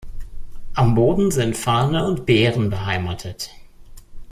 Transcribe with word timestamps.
Am 0.73 0.95
Boden 0.95 1.29
sind 1.29 1.55
Farne 1.55 2.07
und 2.07 2.25
Beeren 2.25 2.71
beheimatet. 2.71 3.51